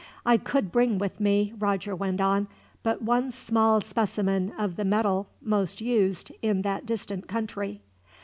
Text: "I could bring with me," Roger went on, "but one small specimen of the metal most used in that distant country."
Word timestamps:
"I 0.25 0.37
could 0.37 0.71
bring 0.71 0.97
with 0.97 1.19
me," 1.19 1.53
Roger 1.59 1.95
went 1.95 2.19
on, 2.19 2.47
"but 2.81 3.03
one 3.03 3.31
small 3.31 3.81
specimen 3.81 4.51
of 4.57 4.75
the 4.75 4.83
metal 4.83 5.29
most 5.43 5.79
used 5.79 6.31
in 6.41 6.63
that 6.63 6.87
distant 6.87 7.27
country." 7.27 7.81